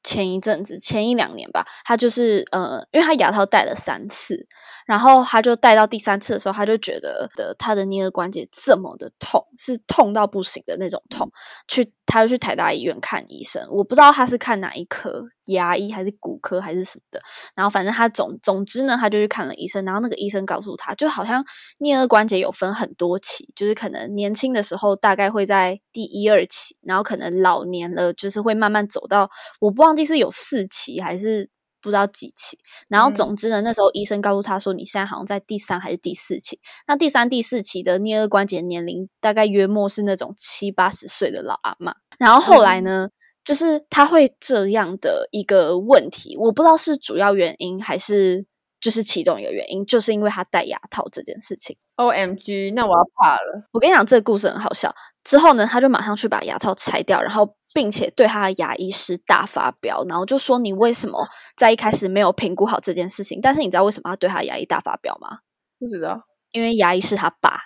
[0.06, 4.48] 前一阵子，前一两年吧，他就是呃，因为他牙套戴了三次，
[4.86, 11.28] 然后他就戴到第三次的时候，他就觉得的他的颞颌关节这么的痛，是痛到不行的那种痛，
[11.68, 17.22] 去他就去台大医院看医生，我不知道他是看哪一科，牙医还是骨科还是什么的，
[17.56, 21.44] 然后反正他总总之呢，他就去看了医生，然后那个医生告诉他，就好像
[21.80, 29.30] 颞颌关节有分很多期，就是可能年轻的时候大概会在第一二期，然后可能老年了就是会慢慢走到，
[29.60, 31.50] 我不忘记是有四期还是。
[31.82, 36.60] 不知道几期，然后嗯总之呢，那时候医生告诉他说，你现在好像在第三还是第四期。
[36.88, 41.94] 那第三、第四期的颞颌关节年龄大概约莫是那种七八十岁的老阿妈。
[42.18, 43.10] 然后后来呢，
[43.46, 48.46] 就是他会这样的一个问题，我不知道是主要原因还是
[48.82, 51.78] 就是其中一个原因，就是因为他戴牙套这件事情。
[51.96, 53.68] O M G，那我要怕了。
[53.72, 54.94] 我跟你讲，这个故事很好笑。
[55.24, 65.40] 之后呢，他就马上去把牙套拆掉，然后并且对他的牙医师大发飙，然后就说：“你为什么在一开始没有评估好这件事情？”但是你知道为什么要对他牙医大发飙吗？
[65.80, 67.60] 不知道，因为牙医是他爸。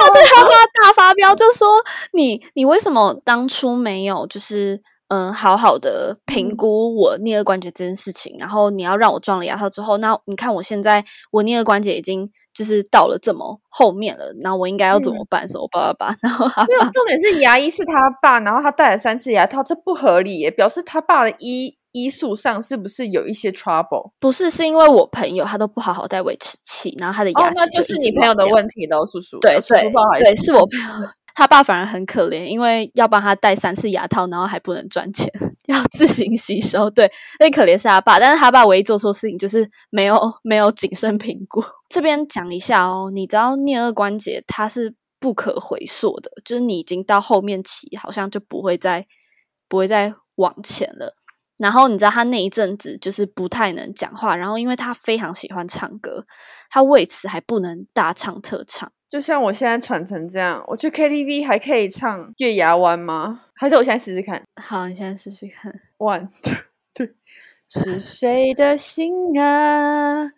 [0.00, 0.50] 他对他爸
[0.82, 1.68] 大发飙，就说
[2.12, 15.48] 你你为什么当初没有就是嗯、呃好好的评估我颞颌关节这件事情，然后你要让我装了牙套之后，那你看我现在我颞颌关节已经就是到了这么后面了，那我应该要怎么办？
[15.48, 16.16] 什么爸爸爸？
[16.22, 24.12] 然后他没有爸重点是牙医是他爸，然后他戴了三次牙套，这不合理耶，表示他爸的医医术上是不是有一些 trouble？
[24.18, 29.38] 不是是因为我朋友他都不好好戴维持器，然后他的哦牙，齿那就是你朋友的问题喽，叔叔。
[29.40, 31.10] 对对是我朋友。
[31.32, 35.30] 他爸反而很可怜，因为要帮他戴三次牙套，然后还不能赚钱，
[35.68, 36.90] 要自行吸收。
[36.90, 41.62] 对，最可怜是他爸，但是他爸唯一做错事情就是没有没有谨慎评估。
[41.88, 49.06] 这边讲一下哦，你知道颞颌关节它是不可回溯的，就是你已经到后面期，好像就不会再
[49.68, 51.14] 不会再往前了。
[51.60, 56.24] 然后你知道他那一阵子就是不太能讲话，然后因为他非常喜欢唱歌，
[56.70, 58.90] 他为此还不能大唱特唱。
[59.08, 63.42] 就像我现在喘成这样，我去 KTV 还可以唱《月牙湾》吗？
[63.54, 65.70] 还是我现在试试看好，你现在试试看。
[65.98, 66.54] One two
[66.94, 67.12] three，
[67.68, 70.30] 是谁的心啊？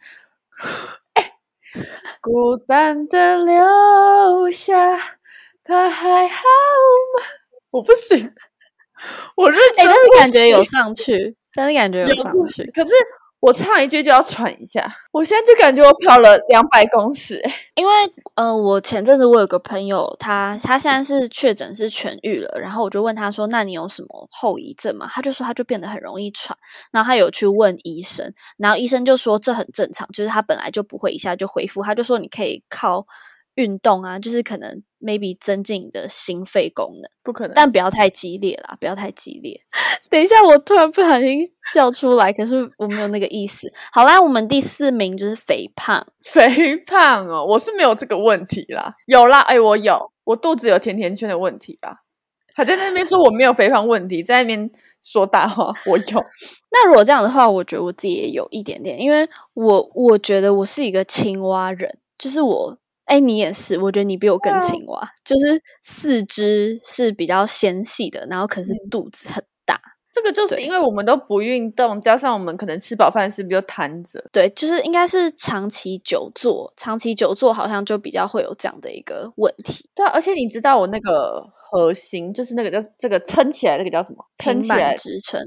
[2.21, 5.19] 孤单的留下，
[5.63, 6.43] 他还好
[7.15, 7.25] 吗？
[7.71, 8.35] 我不行，
[9.37, 12.93] 我认真，但是感觉有上去，但是感觉有上去，可是。
[13.43, 17.43] 我唱一句就要喘一下，我现在就感觉我跑了两百公尺。
[17.75, 17.93] 因为
[18.37, 26.57] 呃，我前阵子我有个朋友，他他现在是确诊是痊愈了，然后我就问他说：“那你有什么后遗症吗？”他就说他就变得很容易喘，
[26.93, 33.05] 然后他有去问医生，然后医生就说这很正常，就是他本来就不会一下就恢复，他就说你可以靠。
[33.55, 39.61] 运动啊，就是可能 maybe 增进你的心肺功能，不可能，但不要太激烈啦，不要太激烈。
[40.09, 41.41] 等一下，我突然不小心
[41.73, 43.71] 笑出来，可是我没有那个意思。
[43.93, 51.99] 好啦，我们第四名就是肥胖，肥胖哦，我是没有这个问题啦，有啦，哎，我有，我肚子有甜甜圈的问题啦。
[52.55, 54.71] 还在那边说我没有肥胖问题，在那边
[55.03, 56.25] 说大话，我有。
[56.71, 62.79] 那如果这样的话，我觉得我自己也有一点点，因为我我觉得我是一个青蛙人，就是我。
[63.05, 69.81] 哎，你也是，我觉得你比我更青蛙，就是四肢是比较纤细的，然后可是肚子很大。
[70.13, 74.23] 这个就是因为我们都不运动，加上我们可能吃饱饭是比较瘫着。
[74.31, 79.89] 对，就是应该是长期久坐，长期久坐好像就比较会有这样的一个问题。
[79.95, 84.23] 对，而且你知道我那个核心，就是那个叫这个撑起来，那个叫什么？
[84.37, 85.41] 撑起来支撑。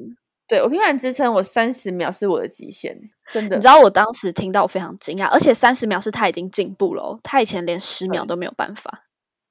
[0.48, 2.96] 对我平板支撑，我三十秒是我的极限，
[3.34, 3.56] 真的。
[3.56, 9.02] 你知道我当时听到我非常惊讶，而且三十秒是他已经进步了，他以前连十秒都没有办法。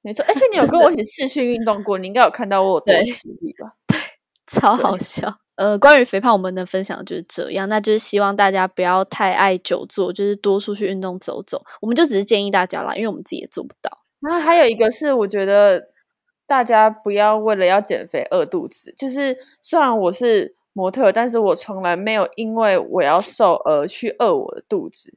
[0.02, 3.74] 没错，而且你 有跟我一起试训运动过，你应该有看到我有多实力吧？
[3.88, 3.98] 对，
[4.46, 5.34] 超好笑。
[5.56, 11.64] 呃，关于肥胖，我们能分享的就是这样，那就是希望大家不要太爱久坐，就是多出去运动走走。
[11.80, 14.04] 我们就只是建议大家啦，因为我们自己也做不到。
[14.20, 15.88] 然后还有一个是，我觉得
[16.46, 20.54] 大家不要为了要减肥饿肚子，就是虽然我是。
[20.74, 25.14] 模特，但是我从来没有因为我要瘦而去饿我的肚子，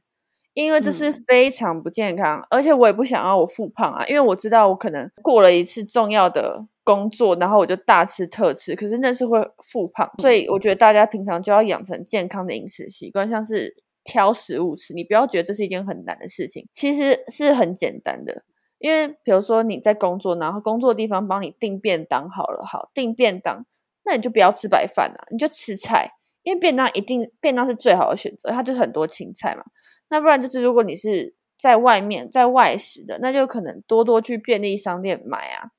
[0.54, 18.42] 因为这是非常不健康，而且我也不想要我复胖啊，因为我知道我可能过了一次重要的工作，然后我就大吃特吃，可是那是会复胖，所以我觉得大家平常就要养成健康的饮食习惯，像是挑食物吃，你不要觉得这是一件很难的事情，其实是很简单的，
[18.78, 23.66] 因为比如说你在工作，然后工作地方帮你订便当好了，好订便当。
[24.08, 26.10] 那你就不要吃白饭啊，你就吃菜，
[26.42, 29.62] 因为便当一定便当是最好的选择，它就是很多青菜嘛。
[30.08, 35.72] 那不然就是如果你是在外面在外食的，那就可能多多去便利商店买啊。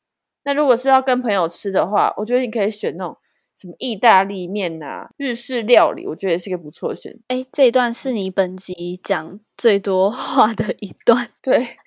[0.44, 3.18] 那如果是要跟朋友吃的话，我觉得你可以选那种
[3.58, 7.20] 什么意大利面呐、日式料理，我觉得也是一个不错的选择。
[7.30, 11.78] 哎，这一段是你本集讲最多话的一段，对，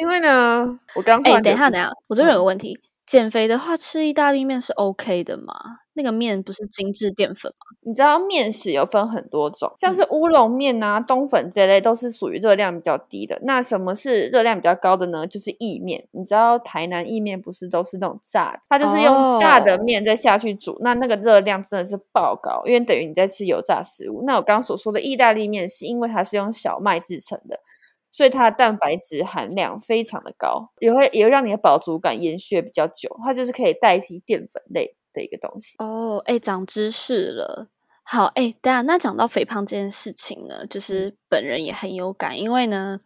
[0.00, 2.78] 因为呢，我刚哎，等一下，等一下，我这边有个问题。
[3.04, 5.54] 减肥的话，吃意大利面是 OK 的吗？
[5.94, 7.76] 那个面不是精致淀粉吗？
[7.84, 13.38] 你知道面食有分很多种，像是乌龙面啊、冬粉这类都是属于热量比较低的。
[13.42, 15.26] 那什么是热量比较高的呢？
[15.26, 16.08] 就是意面。
[16.12, 18.60] 你知道台南意面不是都是那种炸的？
[18.70, 24.22] 它就是用炸的面再下去煮，那那个热量真的是爆高，因为等于你在吃油炸食物。
[24.24, 27.60] 那我刚刚所说的意大利面，是因为它是用小麦制成的。
[28.12, 33.18] 所以它的蛋白质含量非常的高，也会也会让你的饱足感延续比较久。
[33.24, 35.74] 它就是可以代替淀粉类的一个东西。
[35.78, 37.68] 哦，哎，长知识了。
[38.04, 42.98] 好，哎，当然，那讲到肥胖这件事情呢，就是本人也很有感，因为呢，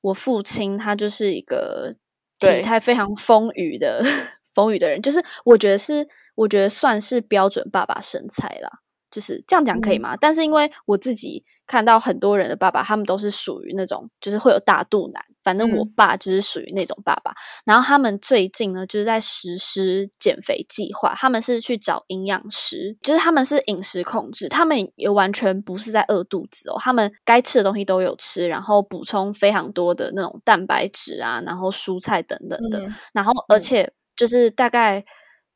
[0.00, 1.94] 我父亲他就是一个
[2.38, 4.02] 体态非常丰腴的
[4.52, 8.80] 丰腴的人，就是我觉得是，我觉得算是标准爸爸身材啦。
[9.10, 10.16] 就是这样讲可以吗？
[10.16, 15.22] 但是因为我自己看到很多人的爸爸，他们都是属于那种就是会有大肚腩。
[15.42, 17.32] 反正我爸就是属于那种爸爸。
[17.64, 21.14] 然后他们最近呢，就是在实施减肥计划。
[21.16, 26.76] 他们是去找营养师，就是他们是饮食控制，他们也完全不是在饿肚子哦。
[26.78, 32.84] 他们该吃的东西都有吃，然后补充非常多的那种蛋白质啊，然后蔬菜等等的。
[33.14, 35.02] 然后而且就是大概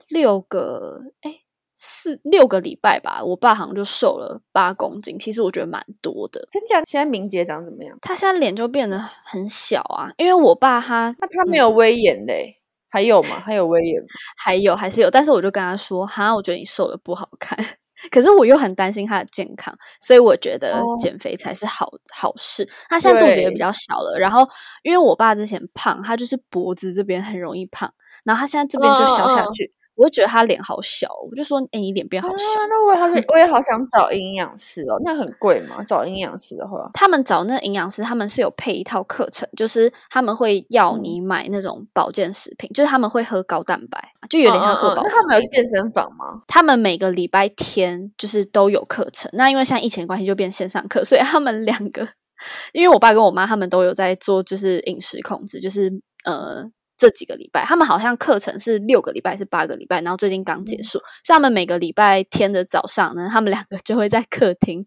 [0.09, 1.44] 六个哎。
[1.77, 5.19] 四六个礼拜吧，我爸好像就瘦了八公斤。
[5.19, 6.47] 其实我觉得蛮多的。
[6.51, 6.83] 真假？
[6.85, 7.97] 现在明杰长怎么样？
[8.01, 13.41] 他现在脸就变得很小啊，因为我爸他那他没有威严嘞，还有吗？
[13.41, 14.01] 还有威严？
[14.39, 17.59] 还有还是有，但是我就跟他说，哈，我觉得你瘦的不好看。
[18.11, 22.69] 可是我又很担心他的健康，所以我觉得减肥才是好好事。
[22.89, 24.47] 他现在肚子也比较小了，然后
[24.83, 27.91] 因为我爸之前胖，他就是脖子这边很容易胖，
[28.25, 29.73] 然后他现在这边就消下去。
[29.97, 32.37] 我就觉得他脸好小，我就说：“哎，你脸变好小。”
[32.69, 35.01] 那我也好想，我也好想找营养师哦。
[35.05, 35.83] 那很贵吗？
[35.87, 45.03] 找营养师的话，他们找那营养师，他们是有配一套课程，就是他们会要你买那种保健食品，就是他们会喝高蛋白，就有点像喝饱。
[45.03, 46.43] 那他们有健身房吗？
[46.47, 49.31] 他们每个礼拜天就是都有课程。
[49.35, 52.09] 那因为现在疫情关系，就变线上课，所以他们两个。
[52.75, 55.91] 因为我爸跟我妈他们都有在做，就是饮食控制，就是
[56.25, 56.63] 呃
[56.97, 60.99] 这几个礼拜，他们好像课程是六个礼拜是八个礼拜，然后最近刚结束。
[61.25, 64.85] 像他们每个礼拜天的早上呢，他们两个就会在客厅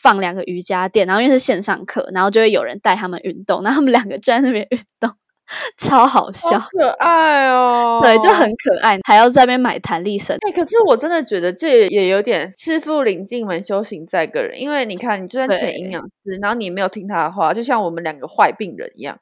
[0.00, 5.10] 放两个瑜伽垫，然后因为是线上课，然后就会有人带他们运动，然后他们两个就在那边运动。
[5.78, 8.00] 超好笑，可爱哦！
[8.02, 10.36] 对，就很可爱，还要在那边买弹力绳。
[10.46, 14.60] 哎，可是我真的觉得这也有点师傅领进门，修行在个人。
[14.60, 19.18] 因为你看，你就算请营养师，然后你没有听他的话，就像我们两个坏病人一样。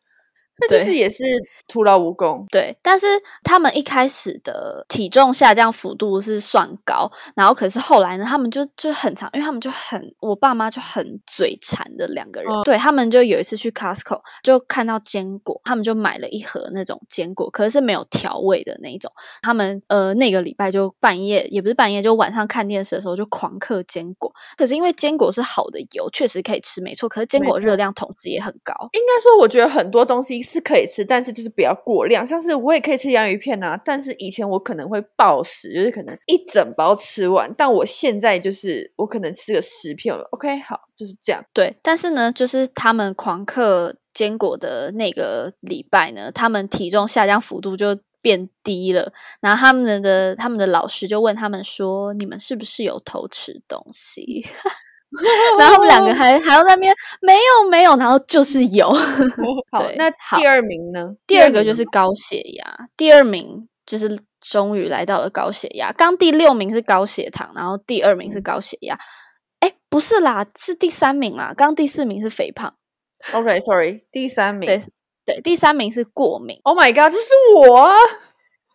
[0.58, 1.22] 那就是也是
[1.68, 2.74] 徒劳无功，对。
[2.82, 3.06] 但是
[3.42, 19.12] 他们一开始的体重下降幅度是算高，然后可是后来呢，他们就就很长，因为他们就很，我爸妈就很嘴馋的两个人，对他们就有一次去 Costco 就看到坚果，他们就买了一盒那种坚果，可是没有调味的那一种。
[19.42, 24.32] 他们呃那个礼拜就半夜也不是半夜，就晚上看电视的时候就狂嗑坚果。
[24.56, 27.06] 可是因为坚果是好的油，确实可以吃，没错。
[27.06, 28.72] 可是坚果热量统计也很高。
[28.92, 30.45] 应该说，我觉得很多东西。
[30.46, 32.26] 是可以吃，但是就是不要过量。
[32.26, 37.52] 像是我也可以吃洋芋片啊，但是以前我可能会暴食，就是可能一整包吃完。
[37.58, 41.44] 但我现在就是我可能吃个十片，OK，好，就是这样。
[41.52, 49.12] 对，但是呢，就是他们狂嗑坚果的那个礼拜呢，他们体重下降幅度就变低了。
[49.40, 54.46] 然后他们的他们的老师就问他们说：“你们是不是有偷吃东西？”
[55.58, 58.92] 然后他们两个还还要在那边没有没有，然后就是有。
[59.70, 61.14] 好，那第二名呢？
[61.26, 65.92] 第二个就是高血压，第二名就是终于来到了高血压。
[65.92, 68.98] 刚第六名是高血糖，然后第二名是高血压。
[69.60, 71.54] 哎，不是啦，是第三名啦。
[71.56, 72.74] 刚第四名是肥胖。
[73.32, 74.66] OK，Sorry，第三名。
[74.66, 74.80] 对
[75.24, 76.60] 对，第三名是过敏。
[76.62, 77.94] Oh my god，这是我啊！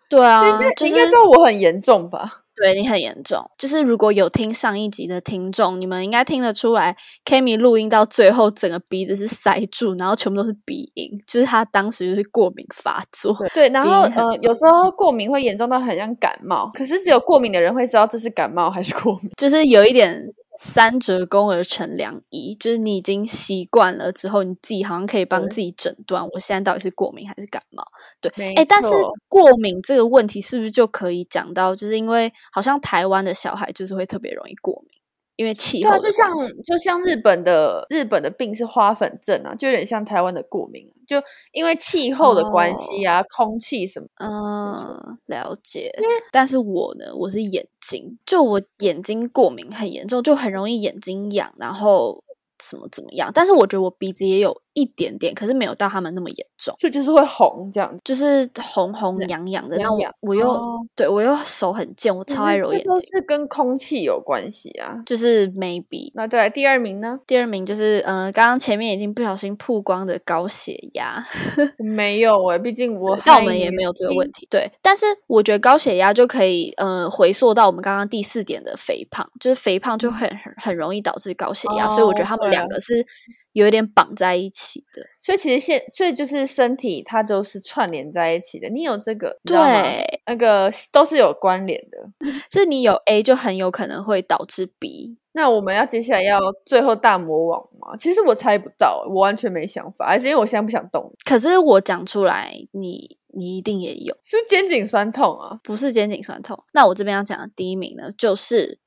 [0.10, 2.41] 对啊，应该知道我很严重吧？
[2.62, 6.96] 对你很严重，就是如果有听上一集的听众，你们应该听得出来
[7.26, 13.36] ，Kimi 录音到最后，整个鼻子是塞住，然后全部都是鼻音，就是他当时就是过敏发作。
[13.54, 20.24] 对，然后呃，有时候过敏会严重到很像感冒，可是只有过敏的人会知道这是感冒还是过敏，就是有一点。
[20.64, 27.84] 三折肱而成良医，就是你已经习惯了之后，你自己好像可以帮自己诊断，我现在到底是过敏还是感冒？
[28.22, 28.90] 对，哎，但是
[29.28, 35.01] 过敏这个问题是不是就可以讲到，就是因为好像台湾的小孩就是会特别容易过敏。
[35.42, 41.20] 因为气候，就像就像日本的日本的病是花粉症啊，就有点像台湾的过敏，就
[41.52, 45.92] 因为气候的关系啊，空气什么，嗯，了解。
[46.00, 52.24] 因为但是我呢，我是眼睛，就我眼睛过敏很严重，就很容易眼睛痒，然后。
[52.64, 53.32] 怎么怎么样？
[53.34, 59.78] 但是我觉得我鼻子也有一点点，可是没有到他们那么严重，所以就是会红这样，就是红红痒痒的。
[59.78, 60.60] 那我我又
[60.96, 65.02] 对我又手很贱，我超爱揉眼睛，都是跟空气有关系啊。
[65.06, 66.12] 就是 maybe。
[66.14, 67.20] 那再来第二名呢？
[67.26, 71.20] 第二名就是呃，刚刚前面已经不小心曝光的高血压，
[71.80, 74.48] 没有哎，毕竟我但我们也没有这个问题。
[74.50, 82.52] 对，但是我觉得高血压就可以呃回溯到我们刚刚第四点的肥胖，就是肥胖就很很很容易导致高血压，所以我觉得他们。
[82.52, 83.06] 两个是
[83.54, 88.70] 有一点绑在一起的，所以其实现所以就是身体它都是串联在一起的。
[88.70, 91.98] 你有这个对那个都是有关联的，
[92.50, 95.18] 就是你有 A 就很有可能会导致 B。
[95.34, 97.96] 那我们要接下来要最后大魔王吗？
[97.98, 101.10] 其实我猜不到，我完全没想法，还是因为我现在不想动。
[101.26, 105.60] 可是我讲出来，你你一定也有，是肩颈酸痛啊？
[105.64, 106.62] 不是肩颈酸痛。
[106.74, 108.80] 那我这边要讲的第一名呢，就是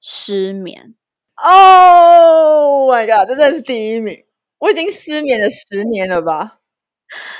[0.00, 0.94] 失眠。
[1.42, 3.26] Oh my god！
[3.26, 4.24] 这真的是第一名，
[4.58, 6.58] 我已经失眠了十年了吧？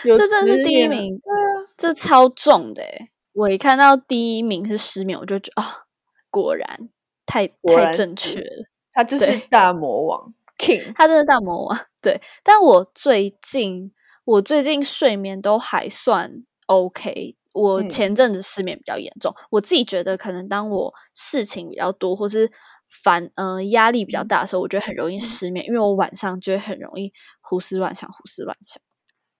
[0.02, 5.84] 这真的是第一名，对啊，这超重的诶我一看到第一名是失眠，我就觉得啊，
[6.30, 6.88] 果然
[7.26, 11.78] 太太正确了，他就是大魔王 King，他真的大魔王。
[12.00, 13.92] 对，但我最近
[14.24, 22.50] 我最近睡眠都还算 OK，我前阵子失眠比较严重，我自己觉得可能当我事情比较多，或是。
[22.90, 28.82] 烦，嗯，压力比较大的时候，我觉得很容易失眠，因为我晚上就会很容易胡思乱想，胡思乱想。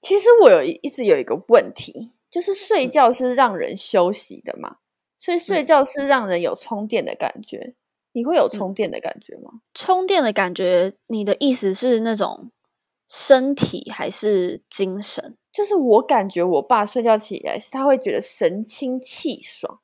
[0.00, 4.76] 其实我有一直有一个问题，就是睡觉是让人休息的嘛，
[5.18, 7.74] 所以睡觉是让人有充电的感觉。
[8.12, 9.60] 你会有充电的感觉吗？
[9.74, 12.50] 充电的感觉，你的意思是那种
[13.06, 15.36] 身体还是精神？
[15.52, 19.80] 就是我感觉我爸睡觉起来是他会觉得神清气爽。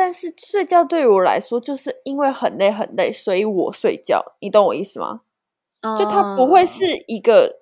[0.00, 4.34] 但是睡觉对于我来说，就是因为很累很累，所以我睡觉。
[4.40, 5.20] 你懂我意思吗？
[5.98, 7.60] 就它不会是一个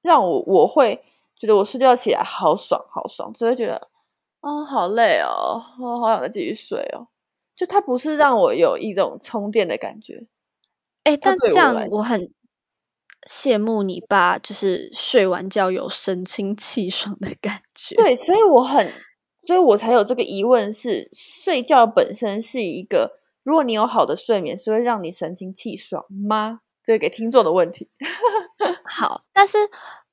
[0.00, 1.04] 让我我会
[1.36, 3.88] 觉得我睡觉起来好爽好爽，只会觉得
[4.40, 7.08] 啊好累哦，我好想再继续睡哦。
[7.54, 10.24] 就它不是让我有一种充电的感觉。
[11.04, 12.32] 哎，但这样我很
[13.28, 17.94] 羡慕你爸，就是睡完觉有神清气爽的感觉。
[17.96, 18.90] 对，所以我很，
[19.46, 23.12] 所以我才有这个疑问：是睡觉本身是一个，
[23.42, 26.60] 如果你有好的睡眠，是会让你神清气爽吗？
[26.84, 27.88] 这个给听众的问题。
[28.84, 29.58] 好，但是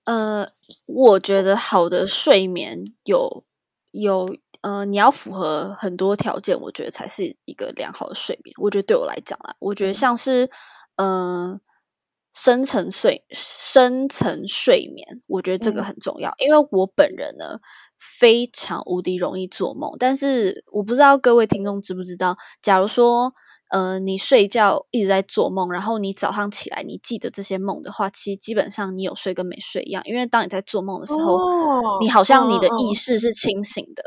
[0.06, 0.48] 呃，
[0.86, 3.44] 我觉得好的睡眠有
[3.92, 8.54] 有呃，你要符合很多条件，我觉得才是一个良好的睡眠。
[8.60, 10.50] 我觉得对我来讲啦，我觉得像是。
[11.02, 11.62] 嗯，
[12.34, 17.58] 深层睡深层睡眠，我觉得这个很重要，因为我本人呢
[18.00, 23.34] 非常无敌容易做梦，但是我不知道各位听众知不知道，假如说
[23.72, 31.38] 呃你睡觉一直在做梦，然后你早上起来你记得这些梦的话，其实基本上你有睡跟没睡一样，因为当你在做梦的时候，
[32.02, 34.04] 你好像你的意识是清醒的。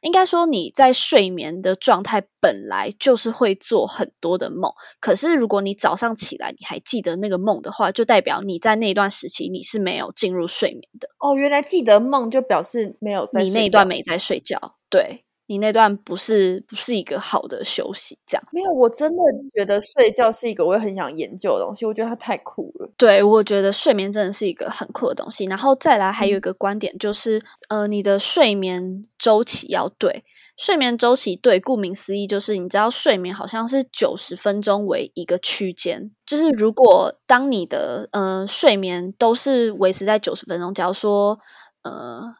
[0.00, 4.72] 应该说，你在睡眠的状态本来就是会做很多的梦。
[5.00, 11.08] 可是，如果你早上起来你还记得那个梦的话，就代表你在那段时期你是没有进入睡眠的。
[11.18, 14.76] 哦，原来记得梦就表示没有你那一段没在睡觉。
[14.88, 15.24] 对。
[15.50, 18.72] 你那段不是不是一个好的休息，这样没有。
[18.72, 19.18] 我真的
[19.52, 21.84] 觉得睡觉是一个我也很想研究的东西。
[21.84, 22.88] 我觉得它太酷了。
[22.96, 25.46] 对，我觉得睡眠真的是一个很酷的东西。
[25.46, 30.22] 然后再来还有一个观点就是，呃，你的睡眠周期要对。
[30.56, 36.12] 睡眠周期对，顾名思义就是你知道睡眠好像是九十分钟为一个区间。
[36.24, 41.40] 就是如果当你的呃睡眠都是维持在九十分钟，假如说
[41.82, 42.36] 呃。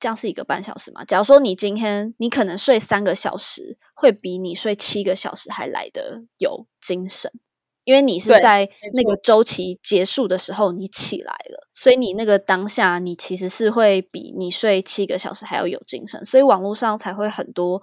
[0.00, 1.04] 这样是一个半小时嘛？
[1.04, 7.32] 假如说你今天你可能睡三个小时，会比你睡七个小时还来的有精神，
[7.82, 17.82] 因为你是在那个周期结束的时候你起来了，所以你那个当下你其实是会比你睡七个小时还要有精神，所以网络上才会很多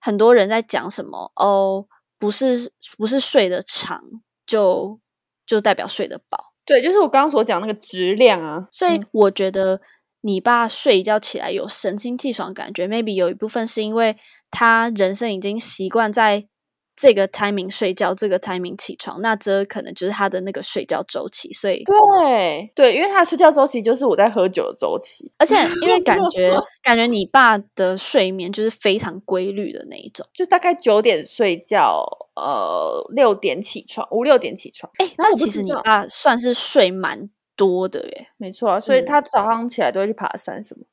[0.00, 1.86] 很多人在讲什么哦，
[2.18, 4.00] 不是不是睡得长
[4.46, 5.00] 就
[5.44, 9.80] 就代表睡得饱，对，就是我刚刚所讲那个质量啊，所以我觉得。
[10.26, 14.16] 你爸睡一觉起来有神清气爽感觉，maybe 有一部分是因为
[14.50, 16.48] 他人生已经习惯在
[16.96, 21.52] 这个 timing 睡觉，这个 timing 起床，那这可能就是他的那个睡觉周期。
[21.52, 32.02] 所以，对对，因为他睡觉周期就是我在喝酒的周期，而且 因为感觉 感觉你爸的睡眠就是非常规律的那一种，就大概九点睡觉，
[32.34, 34.90] 呃，六点起床，五六点起床。
[34.98, 37.28] 哎，那其实你爸算是睡蛮。
[37.56, 40.84] 多的耶，没错啊，所以他早上起来都会去爬山什么，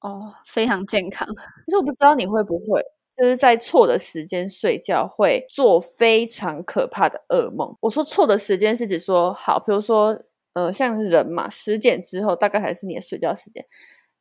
[0.00, 1.26] 哦，非常健康。
[1.26, 2.82] 可是我不知道你会不会，
[3.16, 7.76] 就是在错的时间睡觉会做非常可怕的噩梦。
[7.80, 10.16] 我说错的时间是指说，好，比如说，
[10.52, 13.64] 呃，像人嘛，十点之后大概还是你的睡觉时间，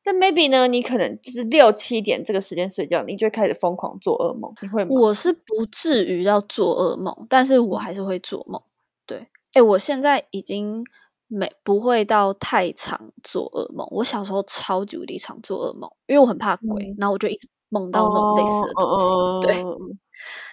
[0.03, 4.53] 但 maybe 呢，你可能就是六七点这个时间睡觉，你就开始疯狂做噩梦。
[4.61, 4.91] 你会吗？
[4.91, 8.61] 我是不至于要做噩梦，但是我还是会做梦。
[9.05, 10.83] 对，哎，我现在已经。
[11.27, 13.87] 没不会到太常做噩梦。
[13.91, 19.47] 我小时候超级无敌常做噩梦，因为我很怕鬼，然后我就一直梦到那种类似的东西。
[19.47, 19.63] 对，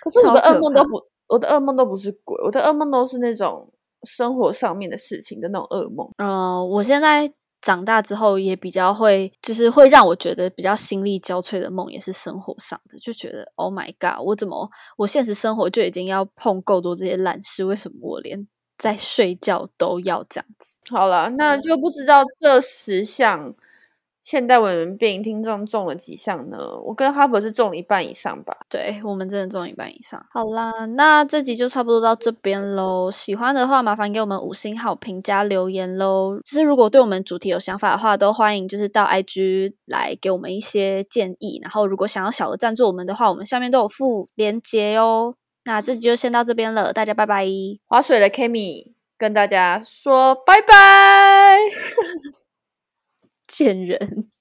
[0.02, 3.72] 可是我的噩梦都不，我的噩梦都不是鬼，我的噩梦都是那种
[4.02, 6.08] 生活上面的事情的那种噩梦。
[6.18, 14.68] 呃，我现在长大之后也比较会，就是会让我觉得比较心力交瘁的梦，也是生活上的，就觉得 Oh my God，我怎么
[14.98, 18.46] 我现实生活就已经要碰够多这些烂事，为什么我连？
[18.78, 20.78] 在睡觉都要这样子。
[20.90, 23.54] 好了，那就不知道这十项
[24.22, 26.58] 现代文明病听众中了几项呢？
[26.84, 28.56] 我跟哈伯是中了一半以上吧？
[28.70, 30.24] 对，我们真的中了一半以上。
[30.32, 33.10] 好啦，那这集就差不多到这边喽。
[33.10, 36.38] 喜欢的话，麻烦给我们五星好评加留言喽。
[36.42, 41.58] 就是如果对我们主题有想法的话，都欢迎就是到 IG 来给我们一些建议。
[41.62, 45.34] 然后如果想要小额赞助我们的话，我们下面都有附链接哦。
[45.64, 47.46] 那这集就先到这边了，大家拜拜。
[47.86, 51.58] 划水的 Kimi 跟大家说拜拜，
[53.46, 54.30] 贱人。